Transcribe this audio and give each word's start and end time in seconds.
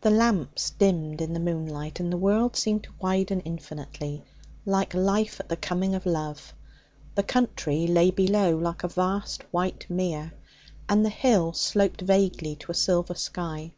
The 0.00 0.10
lamps 0.10 0.70
dimmed 0.70 1.20
in 1.20 1.32
the 1.32 1.38
moonlight 1.38 2.00
and 2.00 2.12
the 2.12 2.16
world 2.16 2.56
seemed 2.56 2.82
to 2.82 2.92
widen 3.00 3.38
infinitely, 3.42 4.24
like 4.64 4.92
life 4.92 5.38
at 5.38 5.48
the 5.48 5.56
coming 5.56 5.94
of 5.94 6.04
love. 6.04 6.52
The 7.14 7.22
country 7.22 7.86
lay 7.86 8.10
below 8.10 8.56
like 8.58 8.82
a 8.82 8.88
vast 8.88 9.44
white 9.52 9.86
mere, 9.88 10.32
and 10.88 11.04
the 11.04 11.10
hill 11.10 11.52
sloped 11.52 12.00
vaguely 12.00 12.56
to 12.56 12.72
a 12.72 12.74
silver 12.74 13.14
sky. 13.14 13.72